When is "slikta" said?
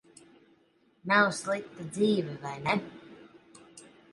1.41-1.87